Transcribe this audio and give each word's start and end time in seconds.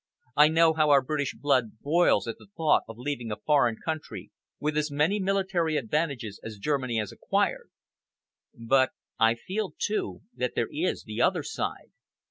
I 0.35 0.47
know 0.47 0.73
how 0.73 0.89
our 0.89 1.03
British 1.03 1.35
blood 1.35 1.77
boils 1.79 2.27
at 2.27 2.39
the 2.39 2.47
thought 2.57 2.81
of 2.89 2.97
leaving 2.97 3.31
a 3.31 3.35
foreign 3.35 3.75
country 3.85 4.31
with 4.59 4.75
as 4.75 4.89
many 4.89 5.19
military 5.19 5.77
advantages 5.77 6.39
as 6.43 6.57
Germany 6.57 6.97
has 6.97 7.11
acquired. 7.11 7.69
But 8.55 8.93
I 9.19 9.35
feel, 9.35 9.75
too, 9.77 10.21
that 10.35 10.53
there 10.55 10.69
is 10.71 11.03
the 11.03 11.21
other 11.21 11.43
side. 11.43 11.91